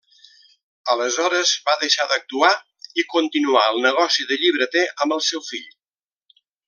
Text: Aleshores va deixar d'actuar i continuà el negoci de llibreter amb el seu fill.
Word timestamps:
Aleshores 0.93 1.51
va 1.67 1.75
deixar 1.83 2.07
d'actuar 2.13 2.51
i 3.03 3.05
continuà 3.17 3.67
el 3.75 3.79
negoci 3.85 4.27
de 4.33 4.39
llibreter 4.45 4.87
amb 5.07 5.17
el 5.19 5.23
seu 5.29 5.45
fill. 5.51 5.69